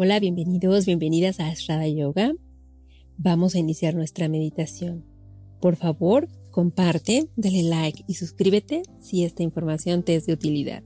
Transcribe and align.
Hola, 0.00 0.20
bienvenidos, 0.20 0.86
bienvenidas 0.86 1.40
a 1.40 1.48
Ashrada 1.48 1.88
Yoga. 1.88 2.32
Vamos 3.16 3.56
a 3.56 3.58
iniciar 3.58 3.96
nuestra 3.96 4.28
meditación. 4.28 5.04
Por 5.60 5.74
favor, 5.74 6.28
comparte, 6.52 7.28
dale 7.34 7.64
like 7.64 8.04
y 8.06 8.14
suscríbete 8.14 8.84
si 9.00 9.24
esta 9.24 9.42
información 9.42 10.04
te 10.04 10.14
es 10.14 10.24
de 10.24 10.34
utilidad. 10.34 10.84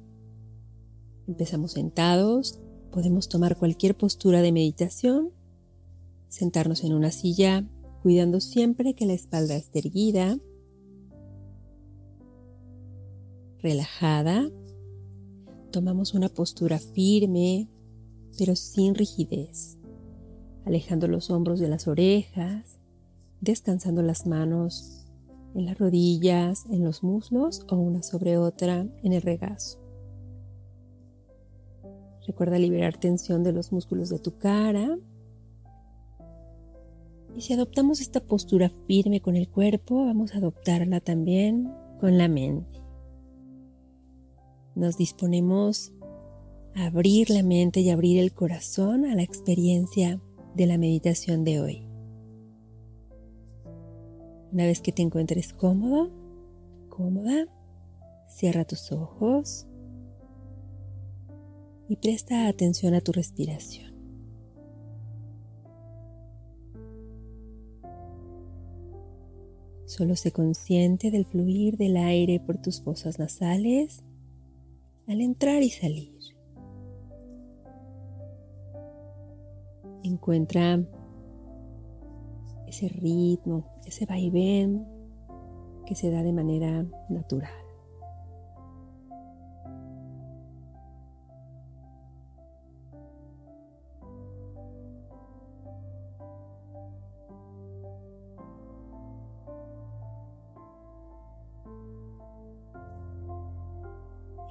Empezamos 1.29 1.73
sentados, 1.73 2.59
podemos 2.91 3.29
tomar 3.29 3.59
cualquier 3.59 3.95
postura 3.99 4.41
de 4.41 4.51
meditación, 4.51 5.29
sentarnos 6.29 6.83
en 6.83 6.95
una 6.95 7.11
silla, 7.11 7.69
cuidando 8.03 8.41
siempre 8.41 8.95
que 8.95 9.05
la 9.05 9.13
espalda 9.13 9.57
esté 9.57 9.81
erguida, 9.81 10.39
relajada. 13.59 14.51
Tomamos 15.71 16.15
una 16.15 16.31
postura 16.31 16.79
firme, 16.79 17.69
pero 18.39 18.57
sin 18.57 18.95
rigidez, 18.95 19.79
alejando 20.65 21.09
los 21.09 21.31
hombros 21.31 21.61
de 21.61 21.69
las 21.69 21.89
orejas, 21.89 22.79
descansando 23.41 24.03
las 24.03 24.27
manos 24.27 25.07
en 25.55 25.67
las 25.67 25.79
rodillas, 25.79 26.65
en 26.71 26.85
los 26.85 27.03
muslos 27.03 27.67
o 27.69 27.77
una 27.77 28.03
sobre 28.03 28.39
otra 28.39 28.87
en 29.03 29.13
el 29.13 29.23
regazo. 29.23 29.79
Recuerda 32.27 32.59
liberar 32.59 32.97
tensión 32.97 33.43
de 33.43 33.53
los 33.53 33.73
músculos 33.73 34.09
de 34.09 34.19
tu 34.19 34.39
cara. 34.39 34.97
Y 37.37 37.41
si 37.41 37.53
adoptamos 37.53 38.01
esta 38.01 38.21
postura 38.21 38.71
firme 38.87 39.21
con 39.21 39.37
el 39.37 39.49
cuerpo, 39.49 40.05
vamos 40.05 40.35
a 40.35 40.39
adoptarla 40.39 41.01
también 41.01 41.75
con 42.01 42.19
la 42.19 42.29
mente. 42.29 42.81
Nos 44.75 44.97
disponemos 44.97 45.93
abrir 46.75 47.31
la 47.31 47.43
mente 47.43 47.81
y 47.81 47.91
abrir 47.91 48.19
el 48.19 48.33
corazón 48.33 49.05
a 49.05 49.15
la 49.15 49.23
experiencia 49.23 50.21
de 50.55 50.67
la 50.67 50.79
meditación 50.79 51.45
de 51.45 51.61
hoy. 51.61 51.87
Una 54.53 54.67
vez 54.67 54.81
que 54.81 54.93
te 54.93 55.03
encuentres 55.03 55.53
cómodo, 55.53 56.11
cómoda, 56.89 57.47
cierra 58.29 58.65
tus 58.65 58.93
ojos 58.93 59.67
y 61.89 61.97
presta 61.97 62.49
atención 62.49 62.95
a 62.95 63.01
tu 63.01 63.13
respiración. 63.13 63.93
Solo 69.87 70.17
sé 70.17 70.33
consciente 70.33 71.11
del 71.11 71.27
fluir 71.27 71.77
del 71.77 71.99
aire 71.99 72.41
por 72.41 72.57
tus 72.57 72.81
fosas 72.81 73.19
nasales 73.19 74.03
al 75.07 75.21
entrar 75.21 75.63
y 75.63 75.69
salir. 75.69 76.32
Encuentra 80.03 80.83
ese 82.67 82.89
ritmo, 82.89 83.65
ese 83.87 84.07
vaivén 84.07 84.87
que 85.87 85.95
se 85.95 86.11
da 86.11 86.23
de 86.23 86.33
manera 86.33 86.85
natural. 87.09 87.53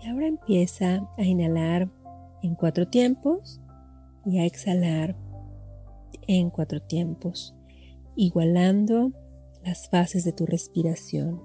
Y 0.03 0.07
ahora 0.07 0.27
empieza 0.27 1.07
a 1.17 1.23
inhalar 1.23 1.89
en 2.41 2.55
cuatro 2.55 2.87
tiempos 2.87 3.61
y 4.25 4.39
a 4.39 4.45
exhalar 4.45 5.15
en 6.27 6.49
cuatro 6.49 6.81
tiempos, 6.81 7.55
igualando 8.15 9.11
las 9.63 9.89
fases 9.89 10.23
de 10.23 10.33
tu 10.33 10.45
respiración. 10.45 11.41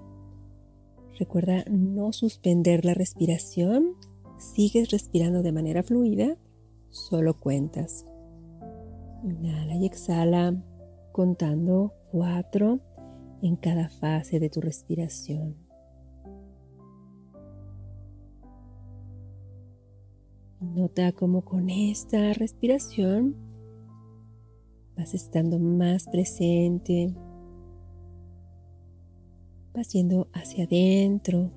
Recuerda 1.19 1.63
no 1.69 2.13
suspender 2.13 2.85
la 2.85 2.93
respiración, 2.93 3.95
sigues 4.37 4.91
respirando 4.91 5.41
de 5.41 5.51
manera 5.51 5.83
fluida, 5.83 6.37
solo 6.89 7.39
cuentas. 7.39 8.05
Inhala 9.23 9.75
y 9.75 9.85
exhala 9.85 10.63
contando 11.11 11.93
cuatro 12.11 12.79
en 13.41 13.55
cada 13.55 13.89
fase 13.89 14.39
de 14.39 14.49
tu 14.49 14.61
respiración. 14.61 15.55
Nota 20.59 21.11
cómo 21.11 21.45
con 21.45 21.69
esta 21.69 22.33
respiración 22.33 23.46
vas 24.97 25.13
estando 25.13 25.59
más 25.59 26.05
presente, 26.05 27.13
vas 29.73 29.89
yendo 29.93 30.27
hacia 30.33 30.63
adentro. 30.65 31.51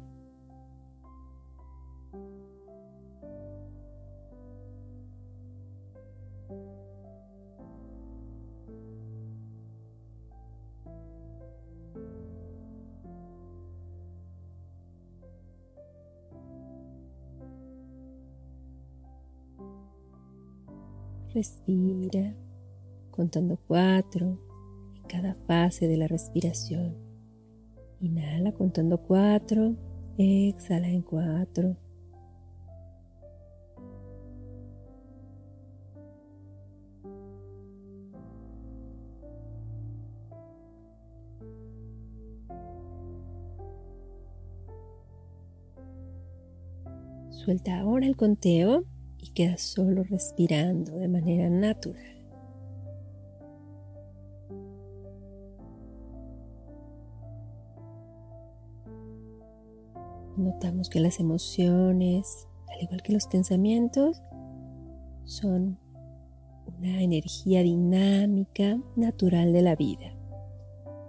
Respira 21.33 22.34
contando 23.21 23.59
cuatro 23.69 24.39
en 24.97 25.03
cada 25.03 25.35
fase 25.35 25.87
de 25.87 25.99
la 25.99 26.09
respiración. 26.09 26.97
Inhala 28.01 28.53
contando 28.53 28.97
cuatro, 28.97 29.77
exhala 30.17 30.89
en 30.89 31.03
cuatro. 31.03 31.77
Suelta 47.29 47.81
ahora 47.81 48.07
el 48.07 48.17
conteo 48.17 48.87
y 49.19 49.33
queda 49.33 49.59
solo 49.59 50.05
respirando 50.05 50.97
de 50.97 51.09
manera 51.09 51.51
natural. 51.51 52.20
Notamos 60.62 60.91
que 60.91 61.00
las 61.00 61.21
emociones, 61.21 62.47
al 62.69 62.82
igual 62.82 63.00
que 63.00 63.15
los 63.15 63.26
pensamientos, 63.28 64.21
son 65.25 65.78
una 66.66 67.00
energía 67.00 67.62
dinámica 67.62 68.78
natural 68.94 69.54
de 69.54 69.62
la 69.62 69.75
vida. 69.75 70.15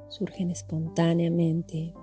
Surgen 0.07 0.51
espontáneamente. 0.51 1.93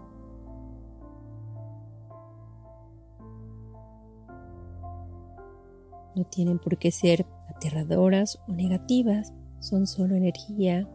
No 6.14 6.24
tienen 6.24 6.58
por 6.58 6.76
qué 6.76 6.90
ser 6.90 7.24
aterradoras 7.48 8.38
o 8.46 8.52
negativas, 8.52 9.32
son 9.58 9.86
solo 9.86 10.16
energía 10.16 10.86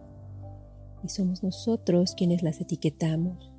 y 1.03 1.09
somos 1.09 1.41
nosotros 1.41 2.13
quienes 2.15 2.43
las 2.43 2.61
etiquetamos. 2.61 3.52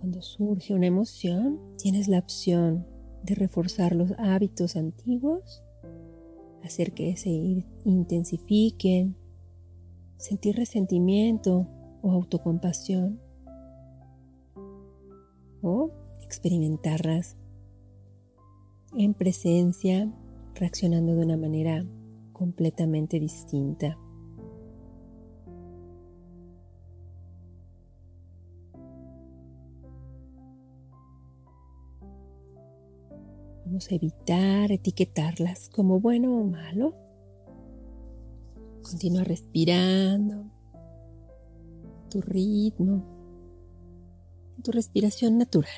Cuando 0.00 0.22
surge 0.22 0.72
una 0.72 0.86
emoción, 0.86 1.60
tienes 1.76 2.08
la 2.08 2.20
opción 2.20 2.86
de 3.22 3.34
reforzar 3.34 3.94
los 3.94 4.12
hábitos 4.16 4.74
antiguos, 4.74 5.62
hacer 6.64 6.92
que 6.92 7.18
se 7.18 7.28
intensifiquen, 7.84 9.14
sentir 10.16 10.56
resentimiento 10.56 11.68
o 12.00 12.12
autocompasión, 12.12 13.20
o 15.60 15.90
experimentarlas 16.22 17.36
en 18.96 19.12
presencia, 19.12 20.10
reaccionando 20.54 21.14
de 21.14 21.26
una 21.26 21.36
manera 21.36 21.84
completamente 22.32 23.20
distinta. 23.20 23.98
Vamos 33.70 33.88
a 33.92 33.94
evitar 33.94 34.72
etiquetarlas 34.72 35.68
como 35.68 36.00
bueno 36.00 36.36
o 36.40 36.42
malo. 36.42 36.92
Continúa 38.82 39.22
respirando 39.22 40.50
tu 42.10 42.20
ritmo, 42.20 43.04
tu 44.64 44.72
respiración 44.72 45.38
natural. 45.38 45.70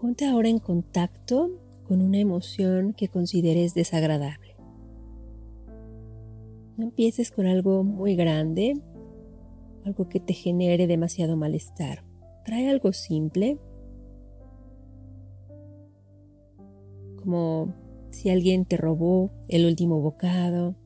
Ponte 0.00 0.24
ahora 0.24 0.48
en 0.48 0.58
contacto 0.58 1.60
con 1.86 2.00
una 2.00 2.16
emoción 2.16 2.94
que 2.94 3.08
consideres 3.08 3.74
desagradable. 3.74 4.56
No 6.78 6.84
empieces 6.84 7.30
con 7.30 7.44
algo 7.46 7.84
muy 7.84 8.16
grande, 8.16 8.80
algo 9.84 10.08
que 10.08 10.20
te 10.20 10.32
genere 10.32 10.86
demasiado 10.86 11.36
malestar. 11.36 12.05
Trae 12.46 12.70
algo 12.70 12.92
simple, 12.92 13.58
como 17.16 17.74
si 18.12 18.30
alguien 18.30 18.64
te 18.64 18.76
robó 18.76 19.32
el 19.48 19.66
último 19.66 20.00
bocado, 20.00 20.76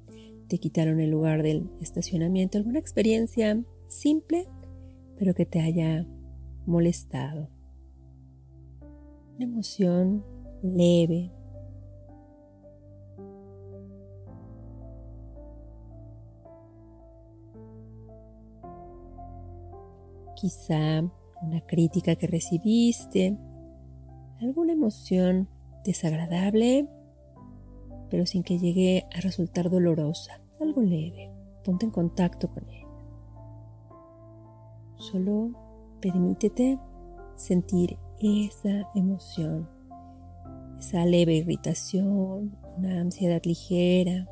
te 0.48 0.56
quitaron 0.56 1.00
el 1.00 1.10
lugar 1.10 1.42
del 1.42 1.68
estacionamiento, 1.82 2.56
alguna 2.56 2.78
experiencia 2.78 3.62
simple, 3.88 4.48
pero 5.18 5.34
que 5.34 5.44
te 5.44 5.60
haya 5.60 6.06
molestado 6.64 7.50
una 9.36 9.44
emoción 9.44 10.24
leve. 10.62 11.30
Quizá 20.36 21.02
una 21.42 21.60
crítica 21.60 22.16
que 22.16 22.26
recibiste, 22.26 23.37
alguna 24.40 24.72
emoción 24.72 25.48
desagradable, 25.84 26.88
pero 28.10 28.26
sin 28.26 28.42
que 28.42 28.58
llegue 28.58 29.06
a 29.14 29.20
resultar 29.20 29.70
dolorosa, 29.70 30.40
algo 30.60 30.82
leve. 30.82 31.31
Ponte 31.64 31.87
en 31.87 31.92
contacto 31.92 32.48
con 32.48 32.69
ella. 32.69 32.87
Solo 34.96 35.52
permítete 36.00 36.78
sentir 37.37 37.98
esa 38.20 38.90
emoción, 38.94 39.69
esa 40.78 41.04
leve 41.06 41.34
irritación, 41.34 42.56
una 42.76 43.00
ansiedad 43.00 43.42
ligera. 43.44 44.28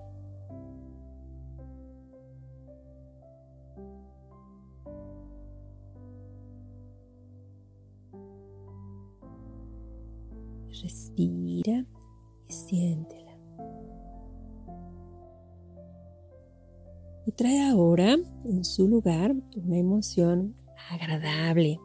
Su 18.68 18.86
lugar 18.86 19.34
una 19.56 19.78
emoción 19.78 20.54
agradable, 20.90 21.80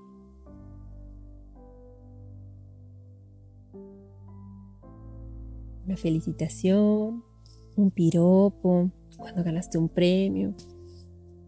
una 5.86 5.98
felicitación, 5.98 7.24
un 7.76 7.92
piropo, 7.92 8.92
cuando 9.18 9.44
ganaste 9.44 9.78
un 9.78 9.88
premio, 9.90 10.54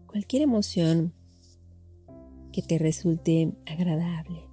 cualquier 0.06 0.42
emoción 0.42 1.12
que 2.52 2.62
te 2.62 2.78
resulte 2.78 3.52
agradable. 3.66 4.45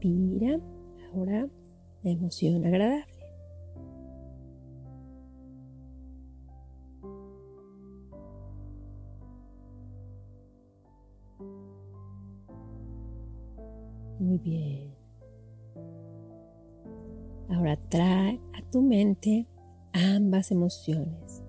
Respira 0.00 0.60
ahora 1.12 1.48
la 2.04 2.10
emoción 2.10 2.64
agradable. 2.64 3.04
Muy 14.20 14.38
bien. 14.38 14.94
Ahora 17.48 17.76
trae 17.88 18.40
a 18.54 18.70
tu 18.70 18.82
mente 18.82 19.48
ambas 19.92 20.52
emociones, 20.52 21.42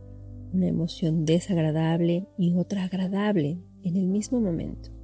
una 0.53 0.67
emoción 0.67 1.23
desagradable 1.23 2.27
y 2.35 2.55
otra 2.55 2.85
agradable 2.85 3.59
en 3.83 3.95
el 3.95 4.07
mismo 4.07 4.41
momento. 4.41 4.98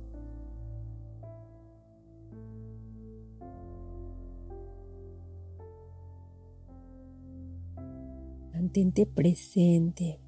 Mantente 8.65 9.06
presente 9.06 10.19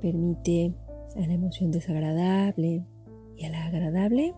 Permite 0.00 0.74
a 1.14 1.20
la 1.20 1.34
emoción 1.34 1.70
desagradable 1.70 2.84
y 3.36 3.44
a 3.44 3.50
la 3.50 3.66
agradable 3.66 4.34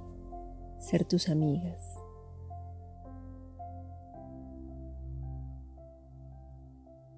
ser 0.80 1.06
tus 1.06 1.30
amigas. 1.30 1.82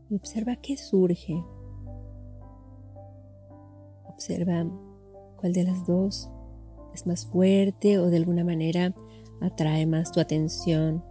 Y 0.09 0.15
observa 0.15 0.55
qué 0.55 0.77
surge. 0.77 1.43
Observa 4.07 4.71
cuál 5.37 5.53
de 5.53 5.65
las 5.65 5.85
dos 5.85 6.31
es 6.95 7.09
más 7.09 7.27
fuerte 7.27 7.99
o 7.99 8.07
de 8.07 8.19
alguna 8.19 8.45
manera 8.45 8.95
atrae 9.41 9.87
más 9.87 10.13
tu 10.13 10.21
atención. 10.21 11.03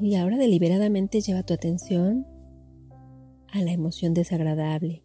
Y 0.00 0.16
ahora 0.16 0.36
deliberadamente 0.36 1.20
lleva 1.20 1.44
tu 1.44 1.54
atención 1.54 2.26
a 3.52 3.60
la 3.60 3.70
emoción 3.70 4.14
desagradable. 4.14 5.04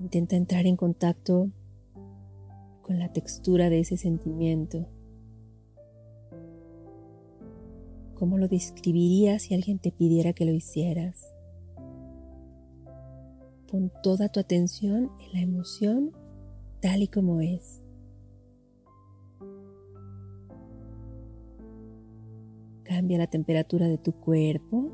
Intenta 0.00 0.36
entrar 0.36 0.66
en 0.66 0.76
contacto 0.76 1.50
con 2.82 2.98
la 2.98 3.12
textura 3.12 3.70
de 3.70 3.80
ese 3.80 3.96
sentimiento. 3.96 4.86
¿Cómo 8.14 8.36
lo 8.36 8.48
describirías 8.48 9.42
si 9.42 9.54
alguien 9.54 9.78
te 9.78 9.90
pidiera 9.90 10.32
que 10.32 10.44
lo 10.44 10.52
hicieras? 10.52 11.34
Pon 13.72 13.90
toda 14.02 14.28
tu 14.28 14.38
atención 14.38 15.10
en 15.18 15.32
la 15.32 15.40
emoción 15.40 16.12
tal 16.80 17.00
y 17.00 17.08
como 17.08 17.40
es. 17.40 17.82
Cambia 22.82 23.16
la 23.16 23.28
temperatura 23.28 23.88
de 23.88 23.96
tu 23.96 24.12
cuerpo. 24.12 24.92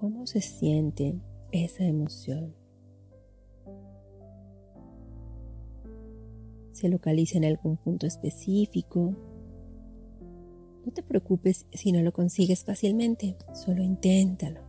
¿Cómo 0.00 0.26
se 0.26 0.42
siente 0.42 1.18
esa 1.50 1.84
emoción? 1.84 2.54
Se 6.72 6.90
localiza 6.90 7.38
en 7.38 7.46
algún 7.46 7.78
punto 7.78 8.06
específico. 8.06 9.31
No 10.84 10.92
te 10.92 11.02
preocupes 11.02 11.66
si 11.72 11.92
no 11.92 12.02
lo 12.02 12.12
consigues 12.12 12.64
fácilmente, 12.64 13.36
solo 13.54 13.82
inténtalo. 13.82 14.60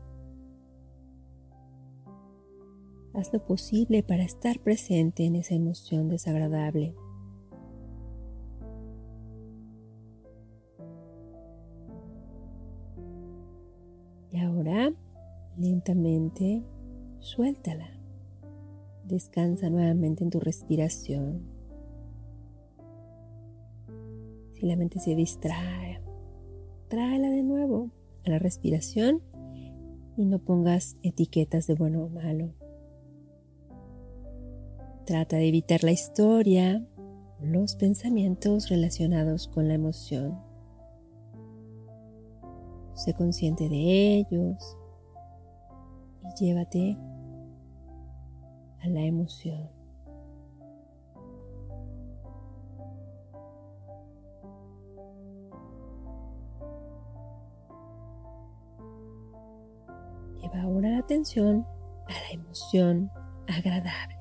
Haz 3.13 3.31
lo 3.31 3.45
posible 3.45 4.01
para 4.01 4.23
estar 4.23 4.59
presente 4.59 5.25
en 5.25 5.35
esa 5.35 5.53
emoción 5.53 6.09
desagradable. 6.09 6.95
Y 14.31 14.39
ahora, 14.39 14.91
lentamente, 15.57 16.63
suéltala. 17.19 17.87
Descansa 19.05 19.69
nuevamente 19.69 20.23
en 20.23 20.31
tu 20.31 20.39
respiración. 20.39 21.41
Si 24.53 24.65
la 24.65 24.75
mente 24.75 24.99
se 24.99 25.13
distrae, 25.13 25.92
tráela 26.93 27.31
de 27.31 27.41
nuevo 27.41 27.89
a 28.23 28.29
la 28.29 28.37
respiración 28.37 29.23
y 30.15 30.25
no 30.25 30.37
pongas 30.37 30.95
etiquetas 31.01 31.65
de 31.65 31.73
bueno 31.73 32.03
o 32.03 32.09
malo. 32.09 32.53
Trata 35.03 35.37
de 35.37 35.47
evitar 35.47 35.83
la 35.83 35.89
historia, 35.89 36.87
los 37.41 37.75
pensamientos 37.77 38.69
relacionados 38.69 39.47
con 39.47 39.69
la 39.69 39.73
emoción. 39.73 40.39
Sé 42.93 43.15
consciente 43.15 43.69
de 43.69 44.17
ellos 44.17 44.77
y 46.25 46.45
llévate 46.45 46.95
a 48.81 48.87
la 48.89 49.01
emoción. 49.01 49.67
Ahora 60.53 60.89
la 60.89 60.99
atención 60.99 61.65
a 62.07 62.11
la 62.11 62.31
emoción 62.31 63.11
agradable. 63.47 64.15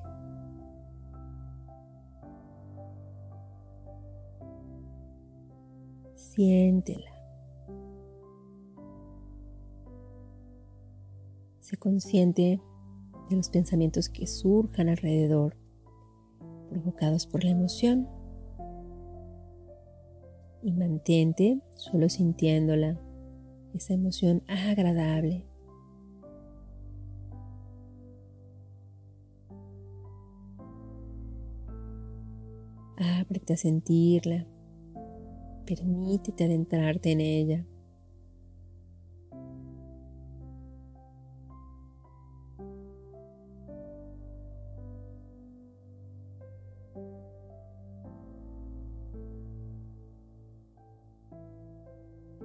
Siéntela. 6.15 7.11
Sé 11.59 11.77
consciente 11.77 12.59
de 13.29 13.35
los 13.35 13.49
pensamientos 13.49 14.09
que 14.09 14.25
surjan 14.25 14.89
alrededor, 14.89 15.55
provocados 16.69 17.27
por 17.27 17.43
la 17.43 17.51
emoción. 17.51 18.09
Y 20.63 20.71
mantente 20.71 21.59
solo 21.75 22.09
sintiéndola, 22.09 22.99
esa 23.73 23.93
emoción 23.93 24.41
agradable. 24.47 25.45
Ábrete 33.23 33.53
a 33.53 33.57
sentirla. 33.57 34.45
Permítete 35.65 36.43
adentrarte 36.43 37.11
en 37.11 37.21
ella. 37.21 37.65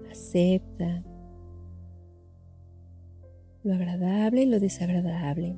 Acepta 0.09 1.03
lo 3.65 3.75
agradable 3.75 4.43
y 4.43 4.47
lo 4.47 4.61
desagradable. 4.61 5.57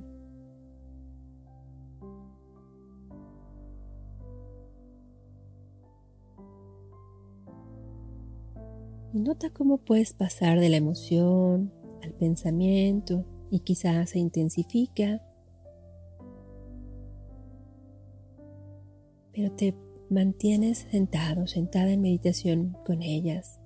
Y 9.12 9.19
nota 9.19 9.50
cómo 9.50 9.79
puedes 9.79 10.12
pasar 10.12 10.61
de 10.61 10.69
la 10.69 10.76
emoción 10.76 11.73
al 12.02 12.12
pensamiento 12.12 13.25
y 13.50 13.61
quizás 13.61 14.11
se 14.11 14.21
intensifica, 14.21 15.21
pero 19.33 19.50
te 19.52 19.75
mantienes 20.11 20.87
sentado, 20.90 21.47
sentada 21.47 21.90
en 21.90 22.02
meditación 22.02 22.76
con 22.85 23.02
ellas. 23.02 23.61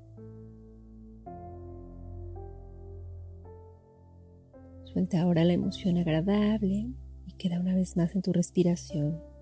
Suelta 4.84 5.20
ahora 5.20 5.44
la 5.44 5.52
emoción 5.52 5.98
agradable 5.98 6.88
y 7.26 7.32
queda 7.32 7.60
una 7.60 7.74
vez 7.74 7.96
más 7.96 8.14
en 8.14 8.22
tu 8.22 8.32
respiración. 8.32 9.33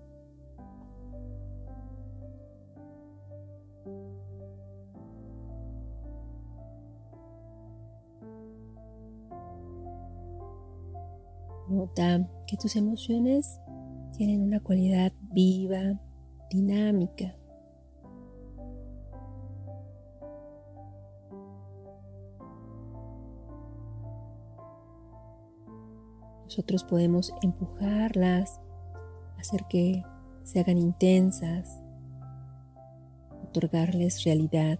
Nota 11.73 12.29
que 12.45 12.55
tus 12.55 12.75
emociones 12.75 13.59
tienen 14.15 14.43
una 14.43 14.59
cualidad 14.59 15.11
viva, 15.31 15.99
dinámica. 16.51 17.35
Nosotros 26.43 26.83
podemos 26.83 27.33
empujarlas, 27.41 28.61
hacer 29.39 29.65
que 29.67 30.03
se 30.43 30.59
hagan 30.59 30.77
intensas, 30.77 31.81
otorgarles 33.43 34.23
realidad. 34.23 34.79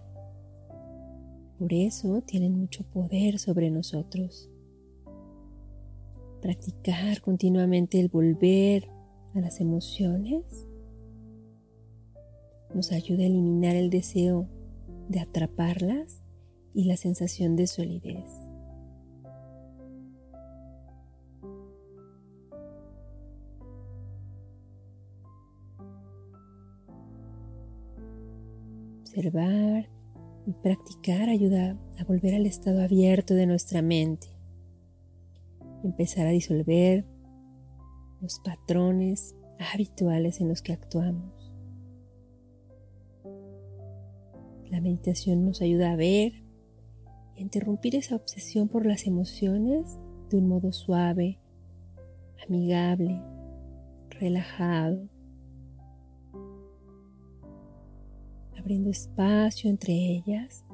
Por 1.58 1.72
eso 1.72 2.22
tienen 2.22 2.56
mucho 2.56 2.84
poder 2.84 3.40
sobre 3.40 3.68
nosotros 3.72 4.48
practicar 6.44 7.22
continuamente 7.22 7.98
el 7.98 8.08
volver 8.08 8.90
a 9.34 9.40
las 9.40 9.62
emociones 9.62 10.44
nos 12.74 12.92
ayuda 12.92 13.22
a 13.22 13.26
eliminar 13.26 13.76
el 13.76 13.88
deseo 13.88 14.46
de 15.08 15.20
atraparlas 15.20 16.22
y 16.74 16.84
la 16.84 16.98
sensación 16.98 17.56
de 17.56 17.66
solidez. 17.66 18.26
Observar 29.00 29.88
y 30.46 30.52
practicar 30.62 31.30
ayuda 31.30 31.78
a 31.98 32.04
volver 32.04 32.34
al 32.34 32.44
estado 32.44 32.82
abierto 32.82 33.32
de 33.32 33.46
nuestra 33.46 33.80
mente 33.80 34.33
empezar 35.86 36.26
a 36.26 36.30
disolver 36.30 37.04
los 38.20 38.40
patrones 38.40 39.34
habituales 39.72 40.40
en 40.40 40.48
los 40.48 40.62
que 40.62 40.72
actuamos. 40.72 41.52
La 44.70 44.80
meditación 44.80 45.44
nos 45.44 45.62
ayuda 45.62 45.92
a 45.92 45.96
ver 45.96 46.42
y 47.34 47.38
a 47.38 47.40
interrumpir 47.40 47.94
esa 47.96 48.16
obsesión 48.16 48.68
por 48.68 48.86
las 48.86 49.06
emociones 49.06 49.98
de 50.30 50.38
un 50.38 50.48
modo 50.48 50.72
suave, 50.72 51.38
amigable, 52.46 53.22
relajado, 54.10 55.08
abriendo 58.58 58.90
espacio 58.90 59.70
entre 59.70 59.92
ellas, 59.92 60.64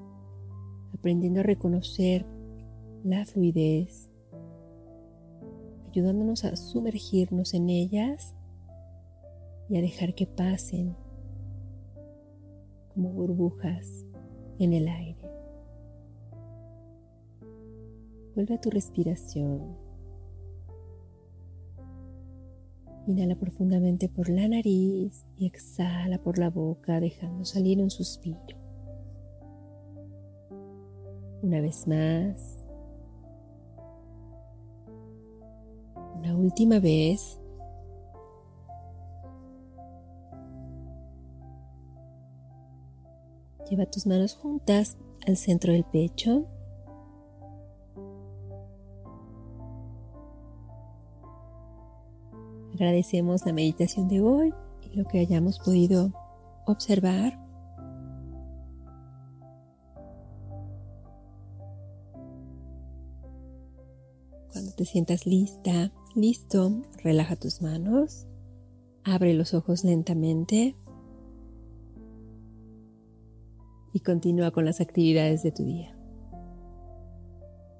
aprendiendo 0.94 1.40
a 1.40 1.44
reconocer 1.44 2.24
la 3.02 3.24
fluidez, 3.24 4.09
ayudándonos 5.90 6.44
a 6.44 6.54
sumergirnos 6.56 7.52
en 7.54 7.68
ellas 7.68 8.34
y 9.68 9.76
a 9.76 9.80
dejar 9.80 10.14
que 10.14 10.26
pasen 10.26 10.96
como 12.94 13.10
burbujas 13.10 14.04
en 14.58 14.72
el 14.72 14.88
aire. 14.88 15.30
Vuelve 18.34 18.54
a 18.54 18.60
tu 18.60 18.70
respiración. 18.70 19.76
Inhala 23.06 23.34
profundamente 23.34 24.08
por 24.08 24.28
la 24.28 24.46
nariz 24.46 25.24
y 25.36 25.46
exhala 25.46 26.22
por 26.22 26.38
la 26.38 26.50
boca 26.50 27.00
dejando 27.00 27.44
salir 27.44 27.80
un 27.82 27.90
suspiro. 27.90 28.56
Una 31.42 31.60
vez 31.60 31.88
más. 31.88 32.59
Última 36.40 36.80
vez. 36.80 37.38
Lleva 43.68 43.86
tus 43.86 44.06
manos 44.06 44.34
juntas 44.34 44.98
al 45.26 45.36
centro 45.36 45.72
del 45.72 45.84
pecho. 45.84 46.46
Agradecemos 52.74 53.44
la 53.44 53.52
meditación 53.52 54.08
de 54.08 54.22
hoy 54.22 54.54
y 54.80 54.96
lo 54.96 55.04
que 55.04 55.20
hayamos 55.20 55.58
podido 55.58 56.12
observar. 56.66 57.38
Cuando 64.52 64.72
te 64.72 64.84
sientas 64.84 65.26
lista, 65.26 65.92
Listo, 66.14 66.82
relaja 67.04 67.36
tus 67.36 67.62
manos, 67.62 68.26
abre 69.04 69.32
los 69.32 69.54
ojos 69.54 69.84
lentamente 69.84 70.74
y 73.92 74.00
continúa 74.00 74.50
con 74.50 74.64
las 74.64 74.80
actividades 74.80 75.44
de 75.44 75.52
tu 75.52 75.64
día. 75.64 75.96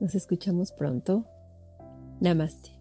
Nos 0.01 0.15
escuchamos 0.15 0.71
pronto. 0.71 1.27
Namaste. 2.21 2.80